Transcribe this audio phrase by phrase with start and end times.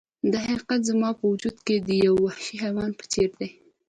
[0.31, 3.49] دا حقیقت زما په وجود کې د یو وحشي حیوان په څیر دی